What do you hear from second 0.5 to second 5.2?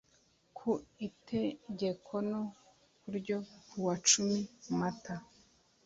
ku itegeko no ryo kuwa cumi mata